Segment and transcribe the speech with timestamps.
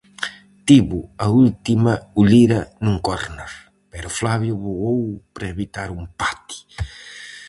[0.67, 3.51] Tivo a última o Lira nun córner,
[3.91, 6.57] pero Flavio voou para evitar o empate.